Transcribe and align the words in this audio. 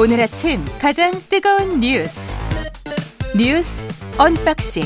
오늘 0.00 0.20
아침 0.20 0.64
가장 0.80 1.10
뜨거운 1.28 1.80
뉴스 1.80 2.36
뉴스 3.36 3.84
언박싱 4.16 4.84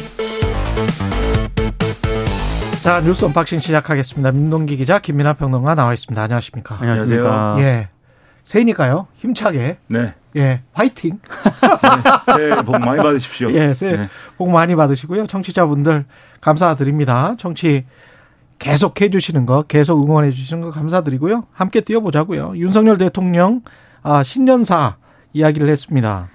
자 2.83 3.01
뉴스 3.03 3.27
언박싱 3.27 3.59
시작하겠습니다. 3.59 4.33
민동기 4.33 4.79
기자 4.79 4.99
김민하 4.99 5.35
평론가 5.35 5.75
나와 5.75 5.93
있습니다. 5.93 6.21
안녕하십니까? 6.23 6.79
안녕하십니까? 6.81 7.57
예, 7.59 7.91
새해니까요. 8.45 9.07
힘차게 9.17 9.77
네. 9.89 10.15
예 10.37 10.63
화이팅. 10.73 11.19
네. 11.21 12.35
새해 12.35 12.63
복 12.63 12.79
많이 12.79 12.97
받으십시오. 12.97 13.51
예, 13.53 13.75
새해 13.75 13.97
네. 13.99 14.09
복 14.39 14.51
많이 14.51 14.75
받으시고요. 14.75 15.27
청취자분들 15.27 16.07
감사드립니다. 16.41 17.37
청취 17.39 17.85
계속 18.59 18.99
해주시는 18.99 19.45
거, 19.45 19.63
계속 19.63 20.03
응원해 20.03 20.31
주시는 20.31 20.63
거 20.63 20.71
감사드리고요. 20.71 21.45
함께 21.53 21.83
뛰어보자고요. 21.83 22.55
윤석열 22.57 22.97
대통령 22.97 23.61
아, 24.03 24.23
신년사 24.23 24.97
이야기를 25.33 25.69
했습니다. 25.69 26.29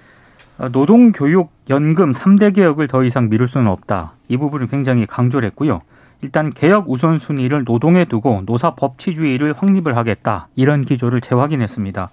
어, 0.58 0.68
노동, 0.70 1.12
교육, 1.12 1.50
연금 1.70 2.12
3대 2.12 2.54
개혁을 2.54 2.88
더 2.88 3.04
이상 3.04 3.28
미룰 3.28 3.46
수는 3.46 3.68
없다. 3.68 4.12
이 4.28 4.36
부분을 4.36 4.66
굉장히 4.66 5.06
강조를 5.06 5.46
했고요. 5.48 5.82
일단 6.20 6.50
개혁 6.50 6.90
우선순위를 6.90 7.64
노동에 7.64 8.04
두고 8.04 8.42
노사 8.44 8.74
법치주의를 8.74 9.54
확립을 9.56 9.96
하겠다. 9.96 10.48
이런 10.56 10.82
기조를 10.82 11.20
재확인했습니다. 11.20 12.10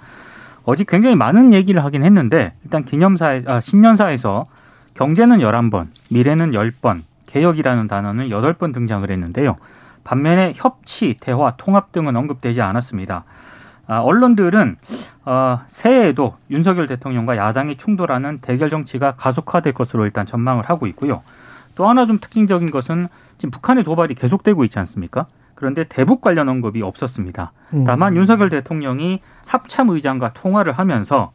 어제 0.64 0.84
굉장히 0.88 1.16
많은 1.16 1.54
얘기를 1.54 1.84
하긴 1.84 2.04
했는데 2.04 2.54
일단 2.64 2.84
기념사에 2.84 3.44
아, 3.48 3.62
신년사에서 3.62 4.46
경제는 4.94 5.40
11번, 5.40 5.88
미래는 6.10 6.52
10번, 6.52 7.02
개혁이라는 7.28 7.88
단어는 7.88 8.30
8번 8.30 8.74
등장을 8.74 9.10
했는데요. 9.10 9.58
반면에 10.04 10.54
협치, 10.56 11.18
대화, 11.20 11.56
통합 11.58 11.92
등은 11.92 12.16
언급되지 12.16 12.62
않았습니다. 12.62 13.24
아, 13.88 14.00
언론들은 14.00 14.78
어, 15.26 15.60
새해에도 15.70 16.36
윤석열 16.50 16.88
대통령과 16.88 17.38
야당이 17.38 17.78
충돌하는 17.78 18.40
대결 18.40 18.70
정치가 18.70 19.16
가속화될 19.16 19.74
것으로 19.74 20.06
일단 20.06 20.26
전망을 20.26 20.64
하고 20.70 20.88
있고요. 20.88 21.24
또 21.76 21.88
하나 21.88 22.06
좀 22.06 22.20
특징적인 22.20 22.72
것은 22.72 23.08
지금 23.38 23.52
북한의 23.52 23.84
도발이 23.84 24.16
계속되고 24.16 24.64
있지 24.66 24.80
않습니까? 24.80 25.28
그런데 25.56 25.84
대북 25.86 26.22
관련 26.22 26.50
언급이 26.50 26.82
없었습니다. 26.82 27.54
다만 27.86 28.16
윤석열 28.16 28.50
대통령이 28.50 29.22
합참 29.48 29.90
의장과 29.90 30.34
통화를 30.34 30.74
하면서 30.74 31.32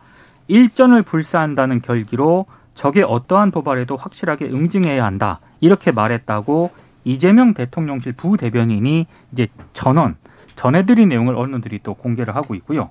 일전을 0.49 1.03
불사한다는 1.03 1.81
결기로 1.81 2.47
적의 2.75 3.03
어떠한 3.03 3.51
도발에도 3.51 3.97
확실하게 3.97 4.47
응징해야 4.47 5.05
한다. 5.05 5.41
이렇게 5.61 5.91
말했다고 5.91 6.71
이재명 7.05 7.55
대통령실 7.55 8.13
부대변인이 8.13 9.07
이제 9.33 9.49
전원 9.73 10.17
전해드린 10.61 11.09
내용을 11.09 11.37
언론들이 11.37 11.81
또 11.83 11.95
공개를 11.95 12.37
하고 12.37 12.55
있고요. 12.55 12.91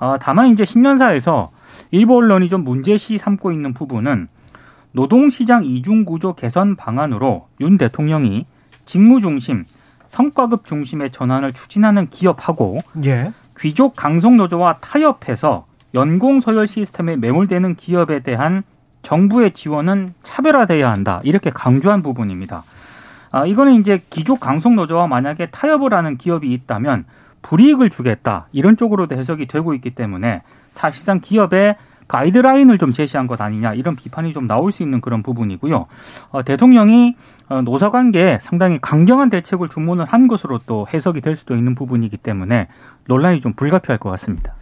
어, 0.00 0.16
다만 0.20 0.48
이제 0.48 0.64
신년사에서 0.64 1.52
일부 1.92 2.16
언론이 2.16 2.48
좀 2.48 2.64
문제시 2.64 3.18
삼고 3.18 3.52
있는 3.52 3.72
부분은 3.72 4.26
노동시장 4.90 5.64
이중구조 5.64 6.34
개선 6.34 6.74
방안으로 6.74 7.46
윤 7.60 7.78
대통령이 7.78 8.46
직무 8.84 9.20
중심, 9.20 9.64
성과급 10.06 10.66
중심의 10.66 11.12
전환을 11.12 11.52
추진하는 11.52 12.08
기업하고 12.10 12.78
예. 13.04 13.32
귀족 13.60 13.94
강성노조와 13.94 14.78
타협해서 14.80 15.66
연공 15.94 16.40
서열 16.40 16.66
시스템에 16.66 17.14
매몰되는 17.14 17.76
기업에 17.76 18.20
대한 18.20 18.64
정부의 19.02 19.52
지원은 19.52 20.14
차별화돼야 20.24 20.90
한다. 20.90 21.20
이렇게 21.22 21.50
강조한 21.50 22.02
부분입니다. 22.02 22.64
아, 23.30 23.46
이거는 23.46 23.74
이제 23.74 24.02
귀족 24.10 24.40
강성노조와 24.40 25.06
만약에 25.06 25.46
타협을 25.46 25.94
하는 25.94 26.16
기업이 26.16 26.52
있다면 26.52 27.04
불이익을 27.42 27.90
주겠다. 27.90 28.46
이런 28.52 28.76
쪽으로도 28.76 29.14
해석이 29.16 29.46
되고 29.46 29.74
있기 29.74 29.90
때문에 29.90 30.42
사실상 30.70 31.20
기업의 31.20 31.76
가이드라인을 32.08 32.78
좀 32.78 32.90
제시한 32.90 33.26
것 33.26 33.38
아니냐 33.40 33.74
이런 33.74 33.94
비판이 33.94 34.32
좀 34.32 34.46
나올 34.46 34.72
수 34.72 34.82
있는 34.82 35.02
그런 35.02 35.22
부분이고요. 35.22 35.86
어, 36.30 36.42
대통령이 36.42 37.14
어, 37.50 37.60
노사 37.60 37.90
관계에 37.90 38.38
상당히 38.40 38.78
강경한 38.80 39.28
대책을 39.28 39.68
주문을 39.68 40.06
한 40.06 40.26
것으로 40.26 40.58
또 40.64 40.86
해석이 40.92 41.20
될 41.20 41.36
수도 41.36 41.54
있는 41.54 41.74
부분이기 41.74 42.16
때문에 42.16 42.68
논란이 43.08 43.42
좀 43.42 43.52
불가피할 43.52 43.98
것 43.98 44.08
같습니다. 44.10 44.54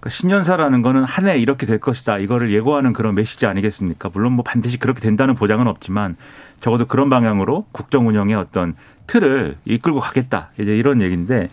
그러니까 0.00 0.10
신년사라는 0.10 0.82
거는 0.82 1.04
한 1.04 1.26
해 1.28 1.38
이렇게 1.38 1.66
될 1.66 1.78
것이다. 1.78 2.18
이거를 2.18 2.52
예고하는 2.52 2.92
그런 2.92 3.14
메시지 3.14 3.46
아니겠습니까? 3.46 4.10
물론 4.12 4.32
뭐 4.32 4.42
반드시 4.42 4.76
그렇게 4.76 5.00
된다는 5.00 5.34
보장은 5.34 5.68
없지만 5.68 6.16
적어도 6.60 6.86
그런 6.86 7.08
방향으로 7.08 7.66
국정 7.72 8.08
운영의 8.08 8.34
어떤 8.34 8.74
틀을 9.06 9.56
이끌고 9.64 10.00
가겠다. 10.00 10.50
이제 10.58 10.76
이런 10.76 11.00
얘기인데 11.00 11.48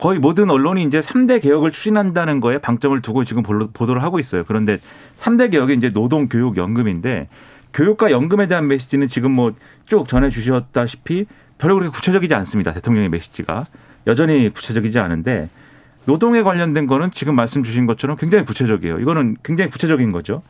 거의 0.00 0.18
모든 0.18 0.50
언론이 0.50 0.82
이제 0.84 1.00
3대 1.00 1.40
개혁을 1.42 1.70
추진한다는 1.70 2.40
거에 2.40 2.58
방점을 2.58 3.00
두고 3.00 3.24
지금 3.24 3.42
보도를 3.42 4.02
하고 4.02 4.18
있어요. 4.18 4.44
그런데 4.46 4.78
3대 5.18 5.50
개혁이 5.50 5.74
이제 5.74 5.92
노동, 5.92 6.28
교육, 6.28 6.56
연금인데 6.56 7.28
교육과 7.74 8.10
연금에 8.10 8.46
대한 8.46 8.66
메시지는 8.66 9.08
지금 9.08 9.32
뭐 9.32 9.52
쭉 9.88 10.06
전해 10.06 10.30
주셨다시피 10.30 11.26
별로 11.56 11.74
그렇게 11.76 11.90
구체적이지 11.90 12.34
않습니다. 12.34 12.72
대통령의 12.72 13.08
메시지가. 13.08 13.66
여전히 14.06 14.50
구체적이지 14.50 14.98
않은데 14.98 15.48
노동에 16.04 16.42
관련된 16.42 16.86
거는 16.86 17.10
지금 17.10 17.34
말씀 17.34 17.62
주신 17.64 17.86
것처럼 17.86 18.16
굉장히 18.16 18.44
구체적이에요. 18.44 19.00
이거는 19.00 19.36
굉장히 19.42 19.70
구체적인 19.70 20.12
거죠. 20.12 20.42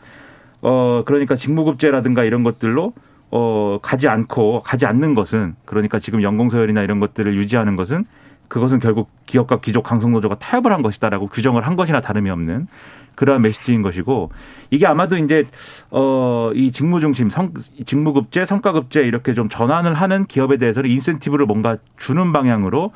어, 0.61 1.03
그러니까 1.07 1.37
직무급제라든가 1.37 2.25
이런 2.25 2.43
것들로 2.43 2.93
어, 3.31 3.79
가지 3.83 4.09
않고 4.09 4.63
가지 4.63 4.87
않는 4.87 5.15
것은 5.15 5.55
그러니까 5.65 5.99
지금 5.99 6.23
연공서열이나 6.23 6.83
이런 6.83 7.01
것들을 7.01 7.35
유지하는 7.37 7.77
것은 7.77 8.05
그것은 8.49 8.79
결국 8.79 9.11
기업과 9.27 9.61
귀족 9.61 9.85
강성노조가 9.85 10.37
타협을 10.37 10.73
한 10.73 10.83
것이다라고 10.83 11.29
규정을 11.29 11.67
한 11.67 11.77
것이나 11.77 12.01
다름이 12.01 12.31
없는 12.31 12.67
그러한 13.15 13.43
메시지인 13.43 13.83
것이고 13.83 14.31
이게 14.71 14.87
아마도 14.87 15.17
이제 15.17 15.45
어이 15.91 16.71
직무 16.73 17.01
중심 17.01 17.29
성 17.31 17.53
직무 17.85 18.13
급제 18.13 18.47
성과 18.47 18.73
급제 18.73 19.03
이렇게 19.03 19.35
좀 19.35 19.49
전환을 19.49 19.95
하는 19.95 20.25
기업에 20.25 20.57
대해서는 20.57 20.89
인센티브를 20.89 21.45
뭔가 21.45 21.77
주는 21.99 22.33
방향으로 22.33 22.93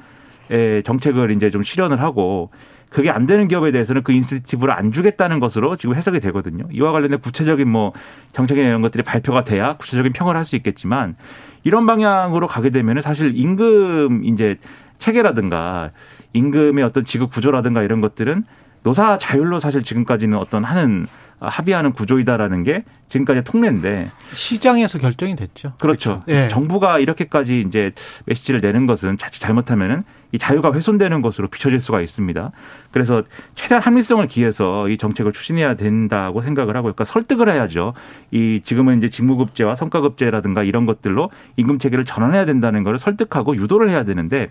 에 0.50 0.82
정책을 0.82 1.30
이제 1.32 1.50
좀 1.50 1.62
실현을 1.62 2.00
하고 2.00 2.50
그게 2.92 3.10
안 3.10 3.26
되는 3.26 3.48
기업에 3.48 3.70
대해서는 3.72 4.02
그 4.02 4.12
인센티브를 4.12 4.72
안 4.74 4.92
주겠다는 4.92 5.40
것으로 5.40 5.76
지금 5.76 5.94
해석이 5.94 6.20
되거든요. 6.20 6.64
이와 6.70 6.92
관련된 6.92 7.20
구체적인 7.20 7.66
뭐 7.68 7.92
정책이나 8.32 8.68
이런 8.68 8.82
것들이 8.82 9.02
발표가 9.02 9.44
돼야 9.44 9.76
구체적인 9.76 10.12
평을 10.12 10.36
할 10.36 10.42
수 10.44 10.56
있겠지만 10.56 11.14
이런 11.62 11.86
방향으로 11.86 12.48
가게 12.48 12.70
되면은 12.70 13.00
사실 13.00 13.32
임금 13.36 14.24
이제 14.24 14.56
체계라든가 14.98 15.92
임금의 16.32 16.82
어떤 16.82 17.04
지급 17.04 17.30
구조라든가 17.30 17.82
이런 17.84 18.00
것들은 18.00 18.44
노사 18.82 19.18
자율로 19.18 19.60
사실 19.60 19.84
지금까지는 19.84 20.36
어떤 20.36 20.64
하는 20.64 21.06
합의하는 21.38 21.92
구조이다라는 21.92 22.64
게 22.64 22.84
지금까지 23.08 23.42
통례인데 23.44 24.10
시장에서 24.32 24.98
결정이 24.98 25.36
됐죠. 25.36 25.74
그렇죠. 25.80 26.24
예. 26.28 26.48
정부가 26.48 26.98
이렇게까지 26.98 27.64
이제 27.66 27.92
메시지를 28.26 28.60
내는 28.60 28.86
것은 28.86 29.16
자칫 29.18 29.40
잘못하면은 29.40 30.02
이 30.32 30.38
자유가 30.38 30.72
훼손되는 30.72 31.20
것으로 31.22 31.48
비춰질 31.48 31.78
수가 31.80 32.00
있습니다. 32.00 32.50
그래서 32.90 33.22
최대한 33.54 33.82
합리성을 33.82 34.26
기해서 34.28 34.88
이 34.88 34.96
정책을 34.98 35.32
추진해야 35.32 35.74
된다고 35.74 36.42
생각을 36.42 36.74
하고, 36.76 36.84
그러니까 36.86 37.04
설득을 37.04 37.48
해야죠. 37.50 37.92
이 38.30 38.60
지금은 38.64 38.98
이제 38.98 39.08
직무급제와 39.10 39.74
성과급제라든가 39.74 40.62
이런 40.62 40.86
것들로 40.86 41.30
임금 41.56 41.78
체계를 41.78 42.04
전환해야 42.04 42.44
된다는 42.46 42.82
것을 42.82 42.98
설득하고 42.98 43.56
유도를 43.56 43.90
해야 43.90 44.04
되는데 44.04 44.50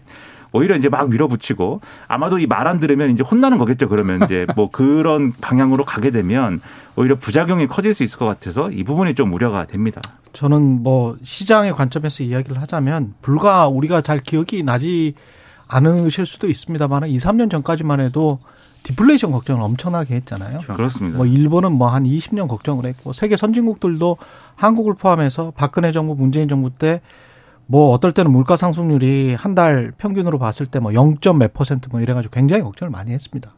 오히려 0.53 0.75
이제 0.75 0.89
막 0.89 1.09
밀어붙이고 1.09 1.79
아마도 2.09 2.37
이 2.37 2.45
말 2.45 2.67
안 2.67 2.79
들으면 2.81 3.09
이제 3.09 3.23
혼나는 3.23 3.57
거겠죠. 3.57 3.87
그러면 3.87 4.23
이제 4.25 4.45
뭐 4.55 4.69
그런 4.69 5.31
방향으로 5.41 5.85
가게 5.85 6.11
되면 6.11 6.61
오히려 6.97 7.15
부작용이 7.15 7.67
커질 7.67 7.93
수 7.93 8.03
있을 8.03 8.19
것 8.19 8.25
같아서 8.25 8.69
이 8.69 8.83
부분이 8.83 9.15
좀 9.15 9.31
우려가 9.33 9.65
됩니다. 9.65 10.01
저는 10.33 10.83
뭐 10.83 11.17
시장의 11.23 11.73
관점에서 11.73 12.23
이야기를 12.23 12.61
하자면 12.61 13.13
불과 13.21 13.67
우리가 13.69 14.01
잘 14.01 14.19
기억이 14.19 14.63
나지 14.63 15.13
않으실 15.71 16.25
수도 16.25 16.47
있습니다만 16.47 17.07
2, 17.07 17.17
3년 17.17 17.49
전까지만 17.49 17.99
해도 18.01 18.39
디플레이션 18.83 19.31
걱정을 19.31 19.61
엄청나게 19.61 20.15
했잖아요. 20.15 20.59
그렇습니다. 20.59 21.17
뭐 21.17 21.25
일본은 21.25 21.71
뭐 21.73 21.87
한 21.89 22.03
20년 22.03 22.47
걱정을 22.47 22.85
했고 22.85 23.13
세계 23.13 23.37
선진국들도 23.37 24.17
한국을 24.55 24.95
포함해서 24.95 25.53
박근혜 25.55 25.91
정부, 25.91 26.15
문재인 26.15 26.47
정부 26.47 26.69
때 26.69 27.01
뭐 27.67 27.91
어떨 27.93 28.11
때는 28.11 28.31
물가 28.31 28.57
상승률이 28.57 29.33
한 29.35 29.55
달 29.55 29.93
평균으로 29.97 30.39
봤을 30.39 30.65
때 30.65 30.79
뭐 30.79 30.93
0. 30.93 31.15
몇 31.39 31.53
퍼센트 31.53 31.87
뭐 31.89 32.01
이래 32.01 32.13
가지고 32.13 32.33
굉장히 32.33 32.63
걱정을 32.63 32.89
많이 32.91 33.11
했습니다. 33.11 33.53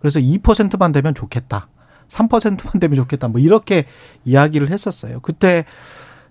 그래서 0.00 0.18
2%만 0.18 0.90
되면 0.90 1.14
좋겠다. 1.14 1.68
3%만 2.08 2.80
되면 2.80 2.96
좋겠다. 2.96 3.28
뭐 3.28 3.40
이렇게 3.40 3.84
이야기를 4.24 4.70
했었어요. 4.70 5.20
그때 5.20 5.64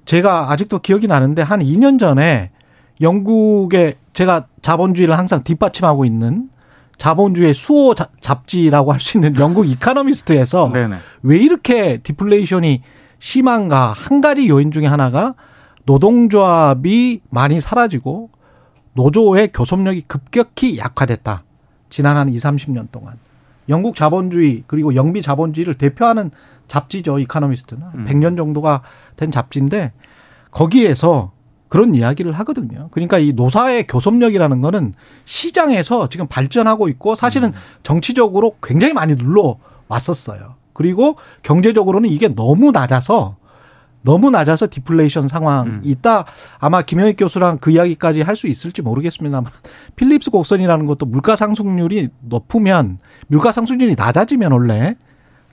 제가 0.03 0.51
아직도 0.51 0.79
기억이 0.79 1.07
나는데 1.07 1.41
한 1.41 1.61
2년 1.61 1.99
전에 1.99 2.51
영국의 2.99 3.95
제가 4.13 4.47
자본주의를 4.61 5.17
항상 5.17 5.43
뒷받침하고 5.43 6.05
있는 6.05 6.49
자본주의 6.97 7.53
수호 7.53 7.95
잡지라고 7.95 8.93
할 8.93 8.99
수 8.99 9.17
있는 9.17 9.35
영국 9.37 9.67
이카노미스트에서 9.67 10.69
네네. 10.73 10.97
왜 11.23 11.37
이렇게 11.37 11.97
디플레이션이 11.97 12.81
심한가 13.19 13.91
한 13.91 14.21
가지 14.21 14.47
요인 14.49 14.71
중에 14.71 14.85
하나가 14.85 15.33
노동조합이 15.85 17.21
많이 17.29 17.59
사라지고 17.59 18.29
노조의 18.93 19.51
교섭력이 19.53 20.01
급격히 20.01 20.77
약화됐다. 20.77 21.43
지난 21.89 22.17
한 22.17 22.29
2, 22.29 22.37
30년 22.37 22.91
동안. 22.91 23.15
영국 23.69 23.95
자본주의 23.95 24.63
그리고 24.67 24.95
영미 24.95 25.21
자본주의를 25.21 25.75
대표하는 25.77 26.31
잡지죠. 26.67 27.19
이카노미스트는 27.19 27.83
음. 27.95 28.05
100년 28.07 28.37
정도가 28.37 28.81
된 29.15 29.31
잡지인데 29.31 29.91
거기에서 30.51 31.31
그런 31.71 31.95
이야기를 31.95 32.33
하거든요. 32.33 32.89
그러니까 32.91 33.17
이 33.17 33.31
노사의 33.31 33.87
교섭력이라는 33.87 34.59
거는 34.59 34.93
시장에서 35.23 36.09
지금 36.09 36.27
발전하고 36.27 36.89
있고 36.89 37.15
사실은 37.15 37.49
음. 37.49 37.53
정치적으로 37.81 38.57
굉장히 38.61 38.93
많이 38.93 39.15
눌러 39.15 39.55
왔었어요. 39.87 40.55
그리고 40.73 41.15
경제적으로는 41.43 42.09
이게 42.09 42.27
너무 42.27 42.71
낮아서 42.71 43.37
너무 44.03 44.31
낮아서 44.31 44.67
디플레이션 44.69 45.29
상황이 45.29 45.69
음. 45.69 45.81
있다. 45.83 46.25
아마 46.59 46.81
김영익 46.81 47.15
교수랑 47.17 47.59
그 47.59 47.71
이야기까지 47.71 48.21
할 48.21 48.35
수 48.35 48.47
있을지 48.47 48.81
모르겠습니다만 48.81 49.49
필립스 49.95 50.31
곡선이라는 50.31 50.85
것도 50.87 51.05
물가 51.05 51.37
상승률이 51.37 52.09
높으면 52.19 52.99
물가 53.27 53.51
상승률이 53.53 53.95
낮아지면 53.95 54.51
원래 54.51 54.95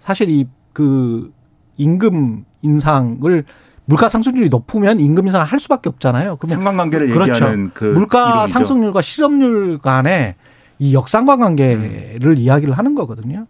사실 0.00 0.29
이 0.31 0.47
그 0.79 1.32
임금 1.76 2.44
인상을 2.62 3.44
물가 3.88 4.11
상승률이 4.11 4.50
높으면 4.50 5.00
임금 5.00 5.26
인상을 5.26 5.46
할 5.46 5.58
수밖에 5.58 5.88
없잖아요. 5.88 6.37
그러면 6.37 6.58
상관관계를 6.58 7.08
그렇죠. 7.08 7.32
얘기하는 7.32 7.70
그 7.73 7.85
물가 7.85 8.32
이론이죠. 8.32 8.52
상승률과 8.52 9.00
실업률 9.00 9.79
간의 9.79 10.35
이 10.79 10.94
역상관 10.94 11.40
관계를 11.40 12.20
음. 12.23 12.37
이야기를 12.37 12.76
하는 12.76 12.94
거거든요. 12.94 13.46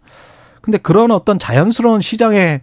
근데 0.61 0.77
그런 0.77 1.11
어떤 1.11 1.39
자연스러운 1.39 1.99
시장의 1.99 2.61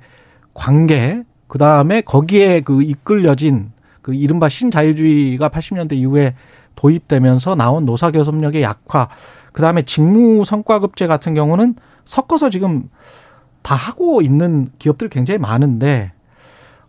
관계, 0.55 1.23
그 1.49 1.59
다음에 1.59 2.01
거기에 2.01 2.61
그 2.61 2.83
이끌려진 2.83 3.73
그 4.01 4.15
이른바 4.15 4.49
신자유주의가 4.49 5.51
80년대 5.51 5.93
이후에 5.97 6.35
도입되면서 6.77 7.57
나온 7.57 7.85
노사교섭력의 7.85 8.63
약화, 8.63 9.09
그 9.53 9.61
다음에 9.61 9.83
직무 9.83 10.47
성과급제 10.47 11.09
같은 11.09 11.35
경우는 11.35 11.75
섞어서 12.07 12.49
지금 12.49 12.85
다 13.61 13.75
하고 13.75 14.23
있는 14.23 14.71
기업들이 14.79 15.11
굉장히 15.11 15.37
많은데 15.37 16.13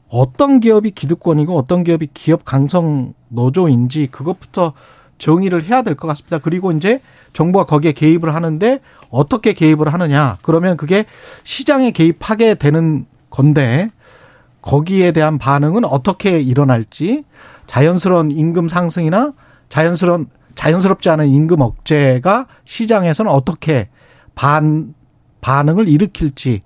어떤 0.09 0.59
기업이 0.59 0.91
기득권이고 0.91 1.57
어떤 1.57 1.83
기업이 1.83 2.09
기업 2.13 2.45
강성 2.45 3.13
노조인지 3.29 4.07
그것부터 4.07 4.73
정의를 5.17 5.63
해야 5.63 5.81
될 5.81 5.95
것 5.95 6.07
같습니다. 6.07 6.37
그리고 6.37 6.71
이제 6.71 7.01
정부가 7.33 7.65
거기에 7.65 7.91
개입을 7.91 8.33
하는데 8.33 8.79
어떻게 9.09 9.53
개입을 9.53 9.91
하느냐. 9.93 10.37
그러면 10.41 10.77
그게 10.77 11.05
시장에 11.43 11.91
개입하게 11.91 12.55
되는 12.55 13.05
건데 13.29 13.89
거기에 14.61 15.11
대한 15.11 15.37
반응은 15.37 15.85
어떻게 15.85 16.39
일어날지 16.39 17.23
자연스러운 17.67 18.31
임금 18.31 18.69
상승이나 18.69 19.33
자연스러운 19.69 20.27
자연스럽지 20.55 21.09
않은 21.09 21.27
임금 21.29 21.61
억제가 21.61 22.47
시장에서는 22.65 23.31
어떻게 23.31 23.89
반 24.35 24.93
반응을 25.41 25.87
일으킬지 25.87 26.61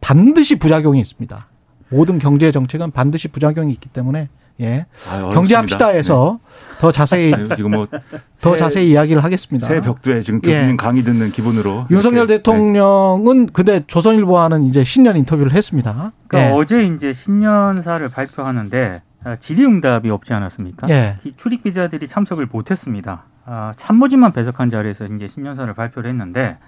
반드시 0.00 0.58
부작용이 0.58 1.00
있습니다. 1.00 1.48
모든 1.90 2.18
경제 2.18 2.52
정책은 2.52 2.90
반드시 2.90 3.28
부작용이 3.28 3.72
있기 3.72 3.88
때문에 3.88 4.28
예. 4.60 4.86
아유, 5.10 5.28
경제합시다에서 5.30 6.40
네. 6.42 6.78
더 6.80 6.90
자세히 6.90 7.32
지금 7.54 7.70
뭐더 8.40 8.56
자세히 8.56 8.90
이야기를 8.90 9.22
하겠습니다. 9.22 9.68
새 9.68 9.80
벽두에 9.80 10.22
지금 10.22 10.40
교수님 10.40 10.70
예. 10.72 10.76
강의 10.76 11.02
듣는 11.04 11.30
기분으로 11.30 11.86
윤석열 11.90 12.24
이렇게. 12.24 12.38
대통령은 12.38 13.46
네. 13.46 13.52
근데 13.52 13.84
조선일보와는 13.86 14.64
이제 14.64 14.82
신년 14.82 15.16
인터뷰를 15.16 15.52
했습니다. 15.52 16.12
그러니까 16.26 16.50
예. 16.50 16.60
어제 16.60 16.82
이제 16.82 17.12
신년사를 17.12 18.08
발표하는데 18.08 19.02
아, 19.04 19.07
질의응답이 19.40 20.10
없지 20.10 20.32
않았습니까? 20.32 20.88
예. 20.90 21.16
출입 21.36 21.62
기자들이 21.62 22.06
참석을 22.06 22.46
못했습니다. 22.50 23.24
아, 23.44 23.72
참모진만 23.76 24.32
배석한 24.32 24.70
자리에서 24.70 25.06
이제 25.06 25.26
신년사를 25.26 25.72
발표를 25.74 26.10
했는데 26.10 26.58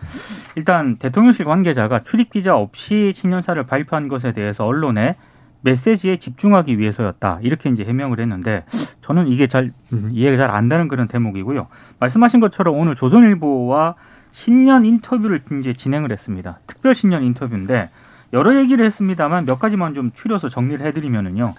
일단 0.57 0.97
대통령실 0.97 1.45
관계자가 1.45 2.03
출입 2.05 2.31
기자 2.31 2.57
없이 2.57 3.13
신년사를 3.15 3.63
발표한 3.67 4.09
것에 4.09 4.33
대해서 4.33 4.67
언론에 4.67 5.17
메시지에 5.63 6.17
집중하기 6.17 6.79
위해서였다 6.79 7.41
이렇게 7.43 7.69
이제 7.69 7.85
해명을 7.85 8.19
했는데 8.19 8.65
저는 9.03 9.29
이게 9.29 9.47
잘 9.47 9.73
이해가 10.11 10.39
잘 10.39 10.51
안 10.51 10.71
되는 10.71 10.89
그런 10.89 11.07
대목이고요. 11.07 11.67
말씀하신 11.99 12.41
것처럼 12.41 12.79
오늘 12.79 12.95
조선일보와 12.95 13.95
신년 14.31 14.87
인터뷰를 14.87 15.43
이제 15.61 15.75
진행을 15.75 16.11
했습니다. 16.13 16.61
특별 16.67 16.95
신년 16.95 17.23
인터뷰인데 17.25 17.91
여러 18.33 18.57
얘기를 18.57 18.87
했습니다만 18.87 19.45
몇 19.45 19.59
가지만 19.59 19.93
좀 19.93 20.13
추려서 20.15 20.49
정리를 20.49 20.85
해드리면은요. 20.87 21.55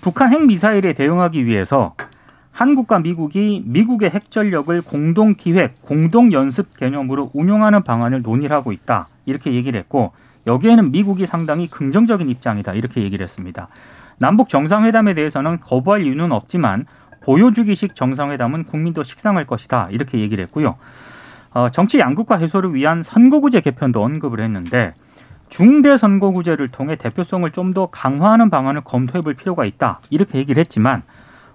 북한 0.00 0.32
핵 0.32 0.44
미사일에 0.46 0.92
대응하기 0.92 1.46
위해서 1.46 1.94
한국과 2.52 3.00
미국이 3.00 3.62
미국의 3.64 4.10
핵 4.10 4.30
전력을 4.30 4.82
공동 4.82 5.34
기획, 5.34 5.80
공동 5.82 6.32
연습 6.32 6.76
개념으로 6.76 7.30
운용하는 7.32 7.82
방안을 7.82 8.22
논의를 8.22 8.54
하고 8.54 8.72
있다. 8.72 9.08
이렇게 9.24 9.52
얘기를 9.54 9.78
했고 9.78 10.12
여기에는 10.46 10.92
미국이 10.92 11.26
상당히 11.26 11.68
긍정적인 11.68 12.28
입장이다. 12.28 12.74
이렇게 12.74 13.02
얘기를 13.02 13.24
했습니다. 13.24 13.68
남북 14.18 14.48
정상회담에 14.48 15.14
대해서는 15.14 15.60
거부할 15.60 16.04
이유는 16.04 16.32
없지만 16.32 16.86
보여주기식 17.24 17.94
정상회담은 17.94 18.64
국민도 18.64 19.02
식상할 19.02 19.46
것이다. 19.46 19.88
이렇게 19.90 20.18
얘기를 20.18 20.42
했고요. 20.44 20.76
어, 21.54 21.68
정치 21.70 21.98
양극화 21.98 22.36
해소를 22.36 22.74
위한 22.74 23.02
선거구제 23.02 23.60
개편도 23.60 24.02
언급을 24.02 24.40
했는데 24.40 24.94
중대 25.52 25.96
선거구제를 25.98 26.68
통해 26.68 26.96
대표성을 26.96 27.50
좀 27.52 27.72
더 27.74 27.86
강화하는 27.86 28.50
방안을 28.50 28.82
검토해 28.82 29.22
볼 29.22 29.34
필요가 29.34 29.64
있다. 29.64 30.00
이렇게 30.10 30.38
얘기를 30.38 30.60
했지만 30.60 31.02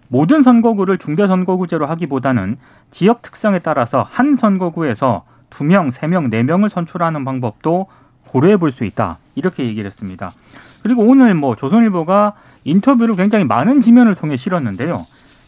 모든 0.07 0.41
선거구를 0.41 0.97
중대 0.97 1.27
선거구제로 1.27 1.85
하기보다는 1.87 2.57
지역 2.91 3.21
특성에 3.21 3.59
따라서 3.59 4.01
한 4.01 4.35
선거구에서 4.35 5.25
두 5.49 5.63
명, 5.63 5.91
세 5.91 6.07
명, 6.07 6.29
네 6.29 6.43
명을 6.43 6.69
선출하는 6.69 7.23
방법도 7.25 7.87
고려해 8.27 8.57
볼 8.57 8.71
수 8.71 8.83
있다. 8.85 9.17
이렇게 9.35 9.65
얘기를 9.65 9.85
했습니다. 9.85 10.31
그리고 10.83 11.03
오늘 11.03 11.33
뭐 11.33 11.55
조선일보가 11.55 12.33
인터뷰를 12.65 13.15
굉장히 13.15 13.45
많은 13.45 13.81
지면을 13.81 14.15
통해 14.15 14.37
실었는데요. 14.37 15.05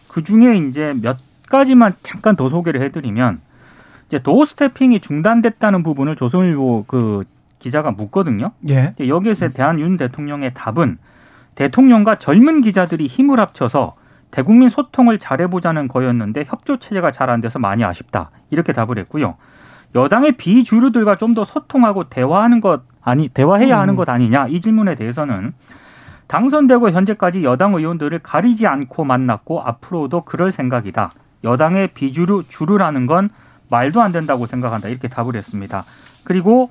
그 0.07 0.23
중에 0.23 0.57
이제 0.57 0.95
몇 1.01 1.17
가지만 1.49 1.93
잠깐 2.03 2.35
더 2.35 2.47
소개를 2.49 2.81
해드리면 2.83 3.41
이제 4.07 4.19
도어 4.19 4.45
스태핑이 4.45 5.01
중단됐다는 5.01 5.83
부분을 5.83 6.15
조선일보 6.15 6.85
그 6.87 7.25
기자가 7.59 7.91
묻거든요. 7.91 8.51
예. 8.69 8.93
여기에서 8.99 9.49
대한 9.49 9.79
윤 9.79 9.97
대통령의 9.97 10.53
답은 10.53 10.97
대통령과 11.55 12.15
젊은 12.19 12.61
기자들이 12.61 13.07
힘을 13.07 13.39
합쳐서 13.39 13.95
대국민 14.31 14.69
소통을 14.69 15.19
잘해보자는 15.19 15.87
거였는데 15.87 16.45
협조 16.47 16.77
체제가 16.77 17.11
잘 17.11 17.29
안 17.29 17.41
돼서 17.41 17.59
많이 17.59 17.83
아쉽다. 17.83 18.31
이렇게 18.49 18.73
답을 18.73 18.97
했고요. 18.99 19.35
여당의 19.95 20.33
비주류들과 20.33 21.17
좀 21.17 21.33
더 21.33 21.43
소통하고 21.45 22.05
대화하는 22.09 22.61
것 22.61 22.83
아니 23.01 23.27
대화해야 23.27 23.79
하는 23.79 23.95
음. 23.95 23.97
것 23.97 24.07
아니냐 24.09 24.47
이 24.47 24.61
질문에 24.61 24.95
대해서는 24.95 25.53
당선되고 26.27 26.91
현재까지 26.91 27.43
여당 27.43 27.73
의원들을 27.73 28.19
가리지 28.19 28.67
않고 28.67 29.03
만났고 29.03 29.61
앞으로도 29.61 30.21
그럴 30.21 30.51
생각이다. 30.51 31.11
여당의 31.43 31.89
비주류 31.89 32.43
주류라는 32.47 33.07
건 33.07 33.29
말도 33.69 34.01
안 34.01 34.11
된다고 34.11 34.45
생각한다 34.45 34.89
이렇게 34.89 35.07
답을 35.07 35.35
했습니다. 35.35 35.85
그리고 36.23 36.69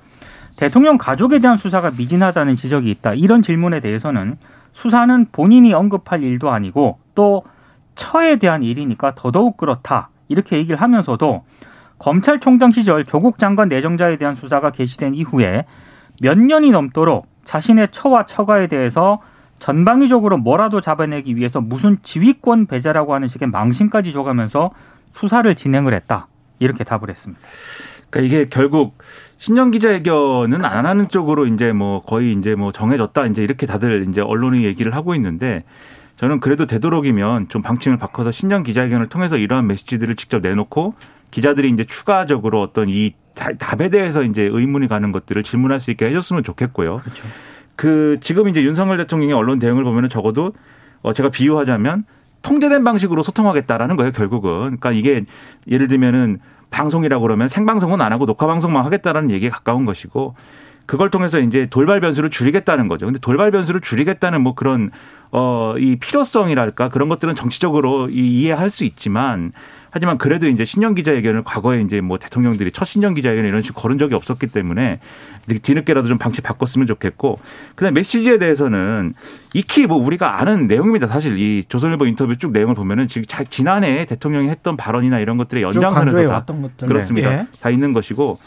대통령 0.58 0.98
가족에 0.98 1.38
대한 1.38 1.56
수사가 1.56 1.92
미진하다는 1.96 2.56
지적이 2.56 2.90
있다. 2.90 3.14
이런 3.14 3.42
질문에 3.42 3.78
대해서는 3.78 4.38
수사는 4.72 5.26
본인이 5.30 5.72
언급할 5.72 6.24
일도 6.24 6.50
아니고 6.50 6.98
또 7.14 7.44
처에 7.94 8.36
대한 8.36 8.64
일이니까 8.64 9.14
더더욱 9.14 9.56
그렇다. 9.56 10.10
이렇게 10.26 10.56
얘기를 10.56 10.80
하면서도 10.80 11.44
검찰총장 11.98 12.72
시절 12.72 13.04
조국 13.04 13.38
장관 13.38 13.68
내정자에 13.68 14.16
대한 14.16 14.34
수사가 14.34 14.70
개시된 14.70 15.14
이후에 15.14 15.64
몇 16.20 16.36
년이 16.36 16.72
넘도록 16.72 17.28
자신의 17.44 17.88
처와 17.92 18.26
처가에 18.26 18.66
대해서 18.66 19.20
전방위적으로 19.60 20.38
뭐라도 20.38 20.80
잡아내기 20.80 21.36
위해서 21.36 21.60
무슨 21.60 21.98
지휘권 22.02 22.66
배제라고 22.66 23.14
하는 23.14 23.28
식의 23.28 23.48
망신까지 23.48 24.12
줘가면서 24.12 24.72
수사를 25.12 25.54
진행을 25.54 25.94
했다. 25.94 26.26
이렇게 26.58 26.82
답을 26.82 27.10
했습니다. 27.10 27.40
그러니까 28.10 28.26
이게 28.26 28.48
결국 28.48 28.98
신년 29.38 29.70
기자회견은 29.70 30.64
안 30.64 30.84
하는 30.84 31.08
쪽으로 31.08 31.46
이제 31.46 31.72
뭐 31.72 32.02
거의 32.02 32.32
이제 32.32 32.54
뭐 32.54 32.72
정해졌다 32.72 33.26
이제 33.26 33.42
이렇게 33.42 33.66
다들 33.66 34.06
이제 34.10 34.20
언론이 34.20 34.64
얘기를 34.64 34.94
하고 34.94 35.14
있는데 35.14 35.64
저는 36.16 36.40
그래도 36.40 36.66
되도록이면 36.66 37.48
좀 37.48 37.62
방침을 37.62 37.96
바꿔서 37.96 38.32
신년 38.32 38.64
기자회견을 38.64 39.06
통해서 39.06 39.36
이러한 39.36 39.68
메시지들을 39.68 40.16
직접 40.16 40.40
내놓고 40.40 40.94
기자들이 41.30 41.70
이제 41.70 41.84
추가적으로 41.84 42.60
어떤 42.60 42.88
이 42.88 43.12
답에 43.58 43.88
대해서 43.90 44.24
이제 44.24 44.42
의문이 44.42 44.88
가는 44.88 45.12
것들을 45.12 45.44
질문할 45.44 45.78
수 45.78 45.92
있게 45.92 46.06
해줬으면 46.06 46.42
좋겠고요. 46.42 46.96
그렇죠. 46.96 47.24
그 47.76 48.18
지금 48.20 48.48
이제 48.48 48.60
윤석열 48.64 48.96
대통령의 48.96 49.34
언론 49.34 49.60
대응을 49.60 49.84
보면은 49.84 50.08
적어도 50.08 50.52
어 51.02 51.12
제가 51.12 51.28
비유하자면 51.28 52.04
통제된 52.48 52.82
방식으로 52.82 53.22
소통하겠다라는 53.22 53.96
거예요, 53.96 54.12
결국은. 54.12 54.78
그러니까 54.78 54.92
이게 54.92 55.22
예를 55.70 55.86
들면은 55.88 56.38
방송이라고 56.70 57.22
그러면 57.22 57.48
생방송은 57.48 58.00
안 58.00 58.12
하고 58.12 58.26
녹화 58.26 58.46
방송만 58.46 58.84
하겠다라는 58.86 59.30
얘기에 59.30 59.50
가까운 59.50 59.84
것이고 59.84 60.34
그걸 60.86 61.10
통해서 61.10 61.38
이제 61.38 61.66
돌발 61.68 62.00
변수를 62.00 62.30
줄이겠다는 62.30 62.88
거죠. 62.88 63.06
근데 63.06 63.18
돌발 63.18 63.50
변수를 63.50 63.80
줄이겠다는 63.80 64.40
뭐 64.40 64.54
그런 64.54 64.90
어 65.30 65.74
이 65.78 65.96
필요성이랄까 65.96 66.88
그런 66.88 67.10
것들은 67.10 67.34
정치적으로 67.34 68.08
이해할 68.08 68.70
수 68.70 68.84
있지만 68.84 69.52
하지만 69.98 70.16
그래도 70.16 70.46
이제 70.46 70.64
신년 70.64 70.94
기자회견을 70.94 71.42
과거에 71.42 71.80
이제 71.80 72.00
뭐 72.00 72.18
대통령들이 72.18 72.70
첫 72.70 72.84
신년 72.84 73.14
기자회견 73.14 73.44
이런 73.44 73.62
식으로 73.62 73.82
거른 73.82 73.98
적이 73.98 74.14
없었기 74.14 74.46
때문에 74.46 75.00
뒤늦게라도 75.60 76.06
좀 76.06 76.18
방식 76.18 76.42
바꿨으면 76.42 76.86
좋겠고 76.86 77.40
그다음 77.74 77.94
메시지에 77.94 78.38
대해서는 78.38 79.14
익히 79.54 79.88
뭐 79.88 79.96
우리가 79.96 80.40
아는 80.40 80.68
내용입니다. 80.68 81.08
사실 81.08 81.36
이 81.36 81.64
조선일보 81.68 82.06
인터뷰 82.06 82.36
쭉 82.36 82.52
내용을 82.52 82.76
보면은 82.76 83.08
지금 83.08 83.24
지난해 83.50 84.06
대통령이 84.06 84.48
했던 84.50 84.76
발언이나 84.76 85.18
이런 85.18 85.36
것들의 85.36 85.64
연장선에서 85.64 86.44
다 86.44 86.86
그렇습니다. 86.86 87.32
예. 87.32 87.46
다 87.60 87.70
있는 87.70 87.92
것이고 87.92 88.38